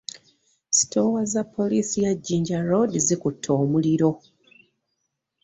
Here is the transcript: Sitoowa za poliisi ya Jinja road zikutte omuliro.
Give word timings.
Sitoowa 0.69 1.25
za 1.25 1.43
poliisi 1.43 2.03
ya 2.03 2.13
Jinja 2.15 2.61
road 2.61 2.91
zikutte 2.99 3.49
omuliro. 3.61 4.11